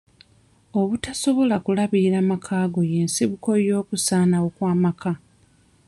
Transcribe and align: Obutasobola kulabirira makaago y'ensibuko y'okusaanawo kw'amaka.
Obutasobola 0.79 1.55
kulabirira 1.65 2.19
makaago 2.31 2.79
y'ensibuko 2.91 3.49
y'okusaanawo 3.67 4.47
kw'amaka. 4.55 5.11